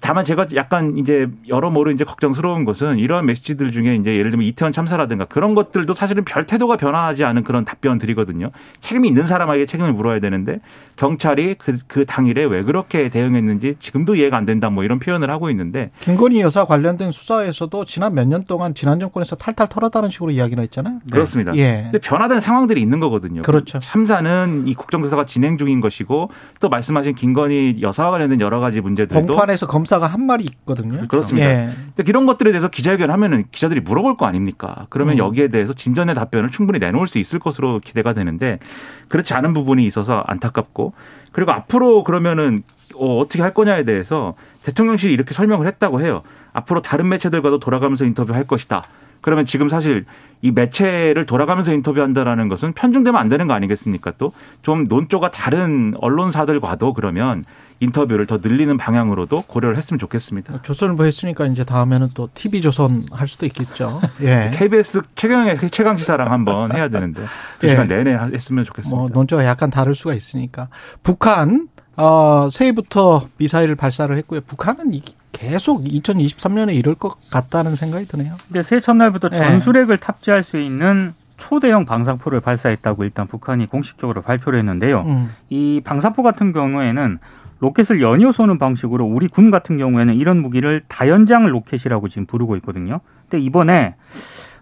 다만 0.00 0.24
제가 0.24 0.46
약간 0.54 0.96
이제 0.96 1.28
여러모로 1.48 1.90
이제 1.90 2.04
걱정스러운 2.04 2.64
것은 2.64 2.98
이러한 2.98 3.26
메시지들 3.26 3.70
중에 3.70 3.96
이제 3.96 4.16
예를 4.16 4.30
들면 4.30 4.46
이태원 4.46 4.72
참사라든가 4.72 5.26
그런 5.26 5.54
것들도 5.54 5.92
사실은 5.92 6.24
별 6.24 6.46
태도가 6.46 6.76
변화하지 6.78 7.24
않은 7.24 7.44
그런 7.44 7.64
답변들이거든요. 7.66 8.50
책임이 8.80 9.08
있는 9.08 9.26
사람에게 9.26 9.66
책임을 9.66 9.92
물어야 9.92 10.20
되는데 10.20 10.60
경찰이 10.96 11.56
그, 11.58 11.78
그 11.86 12.06
당일에 12.06 12.44
왜 12.44 12.62
그렇게 12.62 13.08
대응했는지 13.10 13.76
지금도 13.78 14.14
이해가 14.14 14.36
안 14.36 14.46
된다 14.46 14.70
뭐 14.70 14.84
이런 14.84 14.98
표현을 14.98 15.30
하고 15.30 15.50
있는데 15.50 15.90
김건희 16.00 16.40
여사 16.40 16.64
관련된 16.64 17.12
수사에서도 17.12 17.84
지난 17.84 18.14
몇 18.14 18.30
년 18.30 18.44
동안 18.44 18.74
지난 18.74 19.00
정권에서 19.00 19.34
탈탈 19.34 19.66
털었다는 19.68 20.08
식으로 20.10 20.30
이야기를 20.30 20.62
했잖아요. 20.64 20.94
네. 21.04 21.10
그렇습니다. 21.10 21.52
예. 21.56 21.80
근데 21.90 21.98
변화된 21.98 22.38
상황들이 22.38 22.80
있는 22.80 23.00
거거든요. 23.00 23.42
그렇죠. 23.42 23.80
참사는 23.80 24.62
이 24.66 24.74
국정조사가 24.74 25.26
진행 25.26 25.58
중인 25.58 25.80
것이고 25.80 26.30
또 26.60 26.68
말씀하신 26.68 27.16
김건희 27.16 27.78
여사와 27.82 28.12
관련된 28.12 28.40
여러 28.40 28.60
가지 28.60 28.80
문제들도 28.80 29.26
공판에서 29.26 29.66
검사 29.66 29.89
검사가 29.90 30.06
한 30.06 30.24
말이 30.24 30.44
있거든요. 30.44 31.06
그렇습니다 31.08 31.48
예. 31.48 31.70
이런 31.98 32.24
것들에 32.26 32.52
대해서 32.52 32.68
기자회견 32.68 33.10
하면은 33.10 33.44
기자들이 33.50 33.80
물어볼 33.80 34.16
거 34.16 34.26
아닙니까? 34.26 34.86
그러면 34.88 35.16
음. 35.16 35.18
여기에 35.18 35.48
대해서 35.48 35.72
진전의 35.72 36.14
답변을 36.14 36.50
충분히 36.50 36.78
내놓을 36.78 37.08
수 37.08 37.18
있을 37.18 37.40
것으로 37.40 37.80
기대가 37.80 38.12
되는데 38.12 38.60
그렇지 39.08 39.34
않은 39.34 39.52
부분이 39.52 39.84
있어서 39.86 40.22
안타깝고 40.26 40.92
그리고 41.32 41.52
앞으로 41.52 42.04
그러면은 42.04 42.62
어, 42.94 43.18
어떻게 43.18 43.42
할 43.42 43.52
거냐에 43.52 43.84
대해서 43.84 44.34
대통령실이 44.62 45.12
이렇게 45.12 45.34
설명을 45.34 45.66
했다고 45.66 46.00
해요. 46.00 46.22
앞으로 46.52 46.82
다른 46.82 47.08
매체들과도 47.08 47.58
돌아가면서 47.58 48.04
인터뷰할 48.04 48.44
것이다. 48.44 48.84
그러면 49.20 49.44
지금 49.44 49.68
사실 49.68 50.06
이 50.40 50.50
매체를 50.50 51.26
돌아가면서 51.26 51.72
인터뷰한다라는 51.74 52.48
것은 52.48 52.72
편중되면 52.72 53.20
안 53.20 53.28
되는 53.28 53.46
거 53.46 53.52
아니겠습니까? 53.52 54.12
또 54.12 54.32
좀 54.62 54.84
논조가 54.84 55.30
다른 55.30 55.94
언론사들과도 56.00 56.94
그러면 56.94 57.44
인터뷰를 57.80 58.26
더 58.26 58.38
늘리는 58.42 58.76
방향으로도 58.76 59.44
고려를 59.46 59.76
했으면 59.76 59.98
좋겠습니다. 59.98 60.62
조선일보 60.62 61.04
했으니까 61.04 61.46
이제 61.46 61.64
다음에는 61.64 62.10
또 62.14 62.28
TV조선 62.34 63.06
할 63.10 63.26
수도 63.26 63.46
있겠죠. 63.46 64.00
예. 64.20 64.50
KBS 64.54 65.00
최경의 65.16 65.58
최강 65.70 65.96
시사랑 65.96 66.30
한번 66.30 66.74
해야 66.74 66.88
되는데 66.88 67.22
두 67.58 67.66
예. 67.66 67.70
시간 67.70 67.88
내내 67.88 68.16
했으면 68.32 68.64
좋겠습니다. 68.64 68.96
뭐 68.96 69.08
논조가 69.08 69.46
약간 69.46 69.70
다를 69.70 69.94
수가 69.94 70.14
있으니까 70.14 70.68
북한 71.02 71.68
어, 71.96 72.48
새해부터 72.50 73.26
미사일을 73.38 73.76
발사를 73.76 74.14
했고요. 74.18 74.42
북한은 74.46 75.00
계속 75.32 75.84
2023년에 75.84 76.74
이럴 76.74 76.94
것 76.94 77.16
같다는 77.30 77.76
생각이 77.76 78.06
드네요. 78.06 78.34
근데 78.46 78.62
새해 78.62 78.80
첫날부터 78.80 79.30
예. 79.32 79.38
전술핵을 79.38 79.98
탑재할 79.98 80.42
수 80.42 80.58
있는 80.58 81.14
초대형 81.38 81.86
방사포를 81.86 82.40
발사했다고 82.40 83.04
일단 83.04 83.26
북한이 83.26 83.66
공식적으로 83.66 84.20
발표를 84.20 84.58
했는데요. 84.58 85.02
음. 85.06 85.30
이 85.48 85.80
방사포 85.82 86.22
같은 86.22 86.52
경우에는 86.52 87.18
로켓을 87.60 88.00
연이어 88.02 88.32
쏘는 88.32 88.58
방식으로 88.58 89.04
우리 89.04 89.28
군 89.28 89.50
같은 89.50 89.78
경우에는 89.78 90.14
이런 90.14 90.40
무기를 90.40 90.82
다연장 90.88 91.46
로켓이라고 91.46 92.08
지금 92.08 92.26
부르고 92.26 92.56
있거든요. 92.56 93.00
근데 93.28 93.42
이번에 93.44 93.94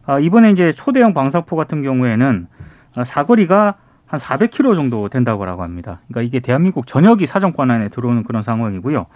아, 0.05 0.19
이번에 0.19 0.51
이제 0.51 0.73
초대형 0.73 1.15
방사포 1.15 1.57
같은 1.57 1.83
경우에는 1.83 2.49
아, 2.97 3.05
사거리가 3.05 3.75
한 4.07 4.19
400km 4.19 4.75
정도 4.75 5.09
된다고 5.09 5.45
합니다. 5.45 6.01
그러니까 6.09 6.23
이게 6.23 6.41
대한민국 6.41 6.87
전역이 6.87 7.27
사정권 7.27 7.71
안에 7.71 7.89
들어오는 7.91 8.25
그런 8.25 8.43
상황이고요. 8.43 9.07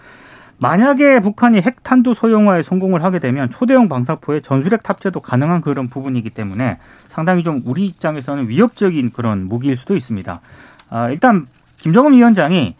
만약에 0.59 1.19
북한이 1.19 1.61
핵탄두 1.61 2.13
소형화에 2.13 2.61
성공을 2.61 3.03
하게 3.03 3.19
되면 3.19 3.49
초대형 3.49 3.89
방사포에 3.89 4.41
전술핵 4.41 4.83
탑재도 4.83 5.19
가능한 5.19 5.61
그런 5.61 5.89
부분이기 5.89 6.29
때문에 6.29 6.77
상당히 7.09 7.43
좀 7.43 7.63
우리 7.65 7.87
입장에서는 7.87 8.47
위협적인 8.47 9.11
그런 9.11 9.47
무기일 9.47 9.75
수도 9.75 9.95
있습니다. 9.95 10.39
아, 10.89 11.09
일단 11.09 11.47
김정은 11.77 12.13
위원장이 12.13 12.75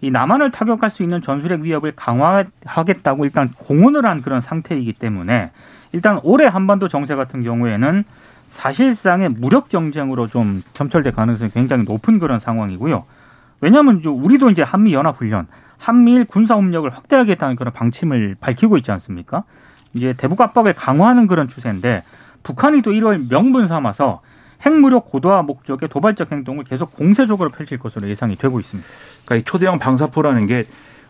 이 0.00 0.10
남한을 0.10 0.50
타격할 0.50 0.90
수 0.90 1.02
있는 1.02 1.20
전술핵 1.20 1.62
위협을 1.62 1.92
강화하겠다고 1.96 3.24
일단 3.24 3.50
공언을 3.58 4.06
한 4.06 4.22
그런 4.22 4.40
상태이기 4.40 4.92
때문에 4.92 5.50
일단 5.92 6.20
올해 6.22 6.46
한반도 6.46 6.88
정세 6.88 7.14
같은 7.14 7.42
경우에는 7.42 8.04
사실상의 8.48 9.30
무력 9.30 9.68
경쟁으로 9.68 10.28
좀 10.28 10.62
점철될 10.72 11.12
가능성이 11.12 11.50
굉장히 11.50 11.84
높은 11.84 12.18
그런 12.18 12.38
상황이고요. 12.38 13.04
왜냐하면 13.60 14.02
우리도 14.04 14.50
이제 14.50 14.62
한미 14.62 14.94
연합 14.94 15.18
훈련, 15.18 15.46
한미일 15.78 16.24
군사 16.24 16.54
협력을 16.56 16.88
확대하겠다는 16.88 17.56
그런 17.56 17.72
방침을 17.72 18.36
밝히고 18.40 18.76
있지 18.78 18.90
않습니까? 18.92 19.44
이제 19.94 20.12
대북 20.12 20.40
압박을 20.40 20.74
강화하는 20.74 21.26
그런 21.26 21.48
추세인데 21.48 22.04
북한이 22.42 22.82
또 22.82 22.92
이걸 22.92 23.24
명분 23.28 23.66
삼아서 23.66 24.20
핵무력 24.64 25.10
고도화 25.10 25.42
목적의 25.42 25.88
도발적 25.88 26.32
행동을 26.32 26.64
계속 26.64 26.94
공세적으로 26.94 27.50
펼칠 27.50 27.78
것으로 27.78 28.08
예상이 28.08 28.36
되고 28.36 28.58
있습니다. 28.58 28.88
그러니까 29.24 29.36
이 29.36 29.42
초대형 29.44 29.78
방사포라는 29.78 30.46
게 30.46 30.64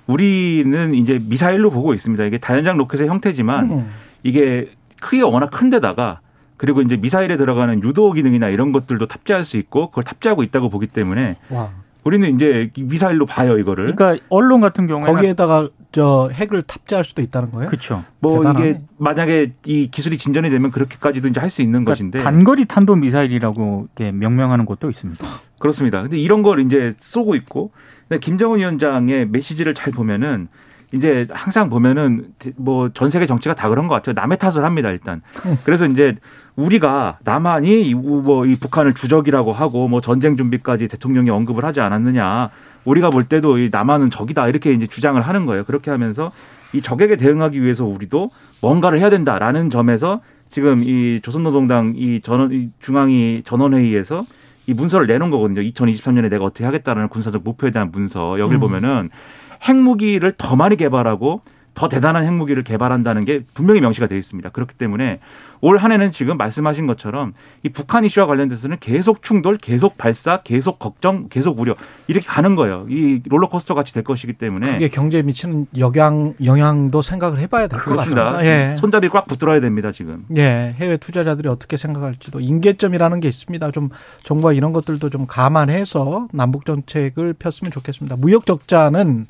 우리는 0.07 0.95
이제 0.95 1.21
미사일로 1.23 1.71
보고 1.71 1.95
있습니다. 1.95 2.25
이게 2.25 2.39
다연장 2.39 2.77
로켓의 2.79 3.09
형태지만 3.09 3.71
음. 3.71 3.91
이게 4.23 4.71
크기가 5.01 5.29
워낙 5.29 5.51
큰 5.51 5.71
데다가 5.71 6.21
그리고 6.57 6.83
이제 6.83 6.97
미사일에 6.97 7.37
들어가는 7.37 7.83
유도 7.83 8.13
기능이나 8.13 8.49
이런 8.49 8.73
것들도 8.73 9.07
탑재할 9.07 9.45
수 9.45 9.57
있고 9.59 9.91
그걸 9.91 10.05
탑재하고 10.05 10.43
있다고 10.43 10.69
보기 10.69 10.89
때문에 10.89 11.37
와. 11.51 11.71
우리는 12.05 12.35
이제 12.35 12.71
미사일로 12.81 13.27
봐요 13.27 13.59
이거를. 13.59 13.95
그러니까 13.95 14.25
언론 14.29 14.61
같은 14.61 14.87
경우에 14.87 15.13
거기에다가 15.13 15.69
저 15.91 16.29
핵을 16.33 16.63
탑재할 16.63 17.03
수도 17.05 17.23
있다는 17.23 17.51
거예요. 17.51 17.69
그렇죠. 17.69 18.05
뭐 18.21 18.39
대단하네. 18.39 18.69
이게 18.69 18.81
만약에 18.99 19.53
이 19.65 19.89
기술이 19.91 20.19
진전이 20.19 20.51
되면 20.51 20.71
그렇게까지도 20.71 21.29
이제 21.29 21.41
할 21.41 21.49
수 21.51 21.63
있는 21.63 21.85
그러니까 21.85 21.93
것인데 21.93 22.19
단거리 22.19 22.67
탄도 22.67 22.97
미사일이라고 22.97 23.89
이렇게 23.97 24.13
명명하는 24.13 24.67
것도 24.67 24.91
있습니다. 24.91 25.25
그렇습니다. 25.59 26.03
근데 26.03 26.19
이런 26.19 26.43
걸 26.43 26.61
이제 26.61 26.93
쏘고 26.99 27.35
있고 27.37 27.73
김정은 28.21 28.59
위원장의 28.59 29.29
메시지를 29.29 29.75
잘 29.75 29.93
보면은 29.93 30.49
이제 30.93 31.27
항상 31.31 31.69
보면은 31.69 32.33
뭐 32.57 32.89
전 32.95 33.11
세계 33.11 33.27
정치가 33.27 33.55
다 33.55 33.69
그런 33.69 33.89
것 33.89 33.95
같아요. 33.95 34.15
남의 34.15 34.39
탓을 34.39 34.65
합니다 34.65 34.91
일단. 34.91 35.23
그래서 35.65 35.87
이제 35.87 36.17
우리가 36.57 37.19
남한이 37.25 37.95
뭐이 37.95 38.57
북한을 38.57 38.95
주적이라고 38.95 39.53
하고 39.53 39.89
뭐 39.89 40.01
전쟁 40.01 40.37
준비까지 40.37 40.89
대통령이 40.89 41.31
언급을 41.31 41.65
하지 41.65 41.81
않았느냐. 41.81 42.51
우리가 42.89 43.11
볼 43.11 43.25
때도 43.25 43.59
이 43.59 43.69
남한은 43.71 44.11
적이다 44.11 44.49
이렇게 44.49 44.73
이제 44.73 44.87
주장을 44.87 45.21
하는 45.21 45.47
거예요. 45.47 45.65
그렇게 45.65 45.91
하면서 45.91 46.33
이 46.73 46.81
적에게 46.81 47.17
대응하기 47.17 47.63
위해서 47.63 47.85
우리도 47.85 48.31
뭔가를 48.63 48.99
해야 48.99 49.11
된다라는 49.11 49.71
점에서 49.71 50.21
지금 50.51 50.83
이 50.83 51.21
조선노동당 51.23 51.95
이 51.97 52.21
전원 52.23 52.53
이 52.53 52.71
중앙위 52.81 53.43
전원회의에서 53.45 54.25
이 54.67 54.75
문서를 54.75 55.07
내놓은 55.07 55.31
거거든요. 55.31 55.63
2023년에 55.63 56.31
내가 56.31 56.45
어떻게 56.45 56.65
하겠다라는 56.65 57.09
군사적 57.09 57.43
목표에 57.43 57.71
대한 57.71 57.91
문서. 57.91 58.39
여기를 58.39 58.59
음. 58.59 58.61
보면은 58.61 59.11
핵무기를 59.63 60.35
더 60.37 60.57
많이 60.57 60.77
개발하고 60.77 61.41
더 61.75 61.89
대단한 61.89 62.25
핵무기를 62.25 62.65
개발한다는 62.65 63.25
게 63.25 63.43
분명히 63.55 63.81
명시가 63.81 64.07
되어 64.09 64.19
있습니다. 64.19 64.51
그렇기 64.51 64.75
때문에 64.75 65.21
올 65.61 65.79
한 65.79 65.91
해는 65.93 66.13
지금 66.13 66.37
말씀하신 66.37 66.87
것처럼 66.87 67.35
이 67.65 67.69
북한 67.69 68.05
이슈와 68.05 68.27
관련돼서는 68.27 68.77
계속 68.81 69.23
충돌, 69.23 69.59
계속 69.59 69.99
발사, 69.99 70.41
계속 70.43 70.79
걱정, 70.79 71.29
계속 71.29 71.59
우려 71.59 71.75
이렇게 72.07 72.27
가는 72.27 72.55
거예요. 72.55 72.87
이 72.89 73.21
롤러코스터 73.29 73.75
같이 73.75 73.93
될 73.93 74.05
것이기 74.05 74.35
때문에 74.35 74.73
그게 74.73 74.89
경제에 74.89 75.23
미치는 75.23 75.67
영향 75.79 76.35
영향도 76.45 77.03
생각을 77.03 77.41
해봐야 77.41 77.67
될 77.67 77.79
것 77.81 77.97
같습니다. 77.97 78.45
예. 78.45 78.77
손잡이 78.79 79.09
꽉 79.09 79.27
붙들어야 79.27 79.61
됩니다 79.61 79.91
지금. 79.93 80.25
예, 80.37 80.75
해외 80.79 80.97
투자자들이 80.97 81.49
어떻게 81.49 81.77
생각할지도 81.77 82.39
인계점이라는 82.41 83.19
게 83.21 83.29
있습니다. 83.29 83.71
좀 83.73 83.91
정부가 84.23 84.53
이런 84.53 84.73
것들도 84.73 85.11
좀 85.11 85.27
감안해서 85.27 86.29
남북 86.33 86.67
정책을 86.67 87.35
폈으면 87.35 87.73
좋겠습니다. 87.73 88.17
무역 88.17 88.47
적자는 88.47 89.27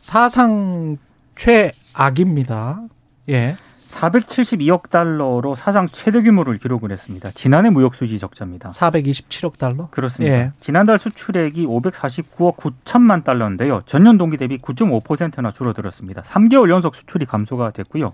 사상 0.00 0.96
최악입니다. 1.38 2.82
예. 3.30 3.56
472억 3.86 4.90
달러로 4.90 5.54
사상 5.54 5.86
최대 5.86 6.20
규모를 6.20 6.58
기록을 6.58 6.92
했습니다. 6.92 7.30
지난해 7.30 7.70
무역 7.70 7.94
수지 7.94 8.18
적자입니다. 8.18 8.70
427억 8.70 9.56
달러? 9.56 9.88
그렇습니다. 9.90 10.34
예. 10.34 10.52
지난달 10.60 10.98
수출액이 10.98 11.66
549억 11.66 12.56
9천만 12.56 13.24
달러인데요. 13.24 13.82
전년 13.86 14.18
동기 14.18 14.36
대비 14.36 14.58
9.5%나 14.58 15.50
줄어들었습니다. 15.50 16.22
3개월 16.22 16.68
연속 16.70 16.96
수출이 16.96 17.24
감소가 17.24 17.70
됐고요. 17.70 18.12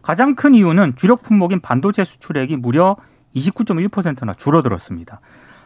가장 0.00 0.34
큰 0.34 0.54
이유는 0.54 0.94
주력 0.96 1.22
품목인 1.22 1.60
반도체 1.60 2.04
수출액이 2.06 2.56
무려 2.56 2.96
29.1%나 3.36 4.32
줄어들었습니다. 4.32 5.20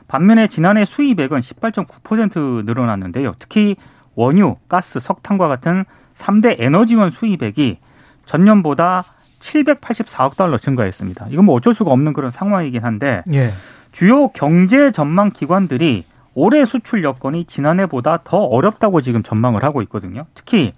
반면에 0.08 0.48
지난해 0.48 0.84
수입액은 0.84 1.40
18.9% 1.40 2.64
늘어났는데요. 2.64 3.34
특히 3.38 3.76
원유, 4.16 4.56
가스, 4.68 4.98
석탄과 5.00 5.48
같은 5.48 5.84
3대 6.14 6.56
에너지원 6.58 7.10
수입액이 7.10 7.78
전년보다 8.24 9.04
784억 9.40 10.36
달러 10.36 10.56
증가했습니다. 10.58 11.26
이건 11.30 11.44
뭐 11.44 11.54
어쩔 11.54 11.74
수가 11.74 11.90
없는 11.90 12.12
그런 12.12 12.30
상황이긴 12.30 12.82
한데 12.82 13.22
예. 13.32 13.52
주요 13.92 14.28
경제 14.28 14.90
전망 14.90 15.30
기관들이 15.30 16.04
올해 16.34 16.64
수출 16.64 17.04
여건이 17.04 17.44
지난해보다 17.44 18.20
더 18.24 18.38
어렵다고 18.38 19.00
지금 19.00 19.22
전망을 19.22 19.62
하고 19.62 19.82
있거든요. 19.82 20.26
특히 20.34 20.72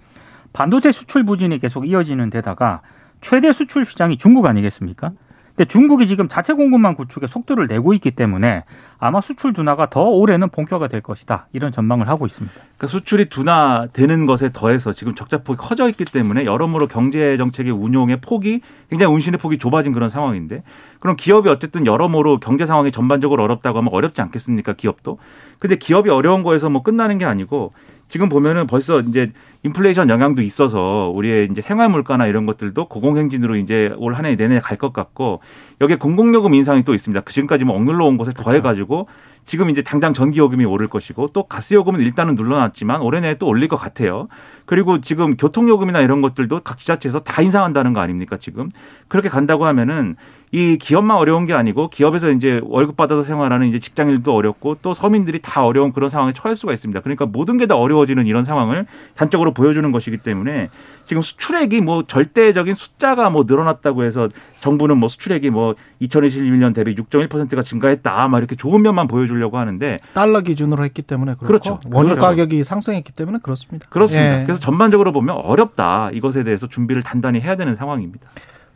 반도체 0.53 0.91
수출 0.91 1.23
부진이 1.23 1.59
계속 1.59 1.87
이어지는 1.87 2.29
데다가 2.29 2.81
최대 3.21 3.51
수출 3.53 3.85
시장이 3.85 4.17
중국 4.17 4.45
아니겠습니까? 4.45 5.11
근데 5.57 5.67
중국이 5.67 6.05
지금 6.05 6.27
자체 6.27 6.53
공급망 6.53 6.93
구축에 6.93 7.25
속도를 7.25 7.65
내고 7.65 7.93
있기 7.95 8.11
때문에 8.11 8.63
아마 8.99 9.21
수출 9.21 9.53
둔화가 9.53 9.89
더 9.89 10.03
올해는 10.03 10.49
본격화될 10.49 11.01
것이다. 11.01 11.47
이런 11.51 11.71
전망을 11.71 12.07
하고 12.07 12.27
있습니다. 12.27 12.53
그러니까 12.55 12.85
수출이 12.85 13.29
둔화되는 13.29 14.27
것에 14.27 14.51
더해서 14.53 14.93
지금 14.93 15.15
적자폭이 15.15 15.57
커져 15.57 15.89
있기 15.89 16.05
때문에 16.05 16.45
여러모로 16.45 16.87
경제 16.87 17.37
정책의 17.37 17.71
운용의 17.71 18.21
폭이 18.21 18.61
굉장히 18.91 19.11
운신의 19.15 19.39
폭이 19.39 19.57
좁아진 19.57 19.93
그런 19.93 20.11
상황인데 20.11 20.61
그럼 20.99 21.15
기업이 21.15 21.49
어쨌든 21.49 21.87
여러모로 21.87 22.39
경제 22.39 22.67
상황이 22.67 22.91
전반적으로 22.91 23.43
어렵다고 23.43 23.79
하면 23.79 23.91
어렵지 23.91 24.21
않겠습니까? 24.21 24.73
기업도. 24.73 25.17
근데 25.57 25.75
기업이 25.75 26.11
어려운 26.11 26.43
거에서 26.43 26.69
뭐 26.69 26.83
끝나는 26.83 27.17
게 27.17 27.25
아니고 27.25 27.73
지금 28.07 28.29
보면은 28.29 28.67
벌써 28.67 29.01
이제 29.01 29.31
인플레이션 29.63 30.09
영향도 30.09 30.41
있어서 30.41 31.11
우리의 31.15 31.49
이제 31.51 31.61
생활 31.61 31.89
물가나 31.89 32.25
이런 32.27 32.45
것들도 32.45 32.87
고공행진으로 32.87 33.57
이제 33.57 33.91
올 33.97 34.13
한 34.15 34.25
해 34.25 34.35
내내 34.35 34.59
갈 34.59 34.77
것 34.77 34.93
같고 34.93 35.41
여기에 35.79 35.97
공공요금 35.97 36.53
인상이 36.53 36.83
또 36.83 36.93
있습니다. 36.93 37.21
그 37.21 37.33
지금까지 37.33 37.65
뭐 37.65 37.75
억눌러 37.75 38.05
온 38.05 38.17
것에 38.17 38.31
더해 38.31 38.61
가지고 38.61 39.07
지금 39.43 39.69
이제 39.69 39.81
당장 39.81 40.11
전기요금이 40.11 40.65
오를 40.65 40.87
것이고 40.87 41.27
또 41.33 41.43
가스요금은 41.43 42.01
일단은 42.01 42.35
눌러놨지만 42.35 43.01
올해 43.01 43.21
내에 43.21 43.35
또 43.35 43.47
올릴 43.47 43.67
것 43.69 43.77
같아요. 43.77 44.27
그리고 44.65 44.99
지금 44.99 45.37
교통요금이나 45.37 46.01
이런 46.01 46.21
것들도 46.21 46.61
각 46.63 46.79
지자체에서 46.79 47.19
다 47.19 47.41
인상한다는 47.41 47.93
거 47.93 48.01
아닙니까 48.01 48.37
지금 48.37 48.69
그렇게 49.07 49.29
간다고 49.29 49.65
하면은 49.65 50.15
이 50.51 50.77
기업만 50.77 51.15
어려운 51.17 51.45
게 51.45 51.53
아니고 51.53 51.89
기업에서 51.89 52.31
이제 52.31 52.59
월급 52.63 52.97
받아서 52.97 53.21
생활하는 53.21 53.67
이제 53.67 53.79
직장인들도 53.79 54.33
어렵고 54.33 54.77
또 54.81 54.93
서민들이 54.93 55.39
다 55.41 55.63
어려운 55.65 55.93
그런 55.93 56.09
상황에 56.09 56.33
처할 56.33 56.55
수가 56.55 56.73
있습니다. 56.73 57.01
그러니까 57.01 57.25
모든 57.25 57.57
게 57.57 57.67
다 57.67 57.75
어려워지는 57.75 58.27
이런 58.27 58.45
상황을 58.45 58.85
단적으로 59.15 59.51
보여주는 59.53 59.91
것이기 59.91 60.17
때문에 60.19 60.69
지금 61.07 61.21
수출액이 61.21 61.79
뭐 61.81 62.03
절대적인 62.05 62.73
숫자가 62.73 63.29
뭐 63.29 63.45
늘어났다고 63.47 64.03
해서 64.03 64.27
정부는 64.59 64.97
뭐 64.97 65.07
수출액이 65.07 65.49
뭐 65.49 65.75
2021년 66.01 66.75
대비 66.75 66.95
6.1%가 66.95 67.61
증가했다 67.63 68.27
막 68.27 68.37
이렇게 68.39 68.55
좋은 68.55 68.81
면만 68.81 69.07
보여주려고 69.07 69.57
하는데 69.57 69.97
달러 70.13 70.41
기준으로 70.41 70.83
했기 70.83 71.01
때문에 71.01 71.35
그렇고 71.35 71.47
그렇죠. 71.47 71.79
원유 71.89 72.09
그렇죠. 72.09 72.21
가격이 72.21 72.63
상승했기 72.65 73.13
때문에 73.13 73.39
그렇습니다. 73.41 73.87
그렇습니다. 73.89 74.41
예. 74.41 74.43
그래서 74.45 74.59
전반적으로 74.59 75.13
보면 75.13 75.37
어렵다 75.37 76.11
이것에 76.11 76.43
대해서 76.43 76.67
준비를 76.67 77.03
단단히 77.03 77.39
해야 77.39 77.55
되는 77.55 77.77
상황입니다. 77.77 78.27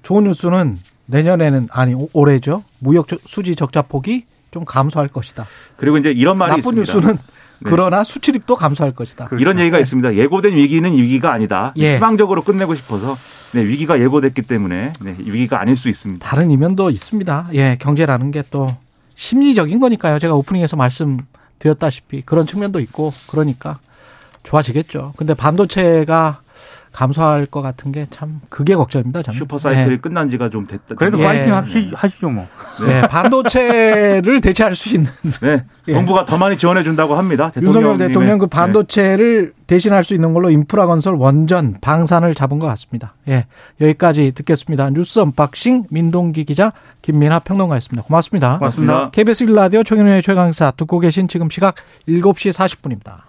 좋은 0.02 0.24
뉴스는 0.24 0.80
내년에는 1.08 1.68
아니 1.72 1.94
오- 1.94 2.10
올해죠. 2.14 2.64
무역 2.80 3.10
저- 3.10 3.18
수지 3.26 3.56
적자 3.58 3.82
폭이 3.82 4.24
좀 4.52 4.64
감소할 4.64 5.10
것이다. 5.10 5.46
그리고 5.76 5.98
이제 5.98 6.12
이런 6.12 6.38
말이 6.38 6.62
나쁜 6.62 6.78
있습니다. 6.78 6.80
뉴스는 7.10 7.18
그러나 7.64 8.04
수출입도 8.04 8.56
감소할 8.56 8.94
것이다. 8.94 9.30
이런 9.40 9.60
얘기가 9.60 9.80
있습니다. 9.80 10.16
예고된 10.16 10.54
위기는 10.54 10.92
위기가 10.92 11.32
아니다. 11.34 11.74
예. 11.78 11.96
희망적으로 11.96 12.42
끝내고 12.44 12.76
싶어서 12.76 13.16
네, 13.54 13.66
위기가 13.66 14.00
예고됐기 14.00 14.44
때문에 14.44 14.94
네, 15.02 15.16
위기가 15.20 15.60
아닐 15.62 15.76
수 15.76 15.90
있습니다. 15.90 16.28
다른 16.28 16.50
이면도 16.52 16.90
있습니다. 16.90 17.50
예, 17.54 17.78
경제라는 17.80 18.32
게 18.32 18.44
또 18.52 18.68
심리적인 19.16 19.80
거니까요. 19.80 20.18
제가 20.20 20.34
오프닝에서 20.36 20.76
말씀드렸다시피 20.78 22.22
그런 22.22 22.46
측면도 22.48 22.80
있고 22.80 23.14
그러니까 23.30 23.80
좋아지겠죠. 24.44 25.14
근데 25.18 25.34
반도체가 25.34 26.41
감소할 26.92 27.46
것 27.46 27.62
같은 27.62 27.92
게 27.92 28.06
참 28.12 28.42
그게 28.50 28.76
걱정입니다. 28.76 29.22
저는. 29.24 29.38
슈퍼 29.40 29.58
사이클이 29.58 29.98
끝난 30.00 30.30
지가 30.30 30.50
좀 30.50 30.68
됐다. 30.68 30.96
그래도 30.96 31.18
예. 31.20 31.24
파이팅 31.24 31.54
하시, 31.56 31.92
하시죠 31.96 32.30
뭐. 32.30 32.48
예, 32.88 32.98
예, 32.98 33.02
반도체를 33.04 34.42
대체할 34.42 34.76
수 34.76 34.90
있는 34.96 35.10
네, 35.42 35.64
예. 35.88 35.94
정부가 35.94 36.26
더 36.26 36.38
많이 36.38 36.58
지원해 36.58 36.84
준다고 36.84 37.16
합니다. 37.16 37.52
윤석열 37.62 37.98
대통령 37.98 38.38
그 38.38 38.46
네. 38.46 38.50
반도체를 38.50 39.54
대신할 39.68 40.04
수 40.04 40.14
있는 40.14 40.34
걸로 40.34 40.50
인프라 40.50 40.86
건설 40.86 41.16
원전 41.16 41.76
방산을 41.82 42.36
잡은 42.36 42.60
것 42.60 42.68
같습니다. 42.68 43.14
예, 43.30 43.46
여기까지 43.80 44.34
듣겠습니다. 44.34 44.90
뉴스 44.90 45.20
언박싱 45.20 45.86
민동기 45.90 46.44
기자 46.44 46.74
김민하 47.02 47.40
평론가였습니다. 47.40 48.06
고맙습니다. 48.06 48.58
고맙습니다. 48.58 49.10
KBS 49.12 49.46
1라디오 49.46 49.86
최경영의 49.86 50.22
최강시사 50.24 50.72
듣고 50.72 51.00
계신 51.00 51.28
지금 51.28 51.50
시각 51.50 51.76
7시 52.08 52.52
40분입니다. 52.54 53.22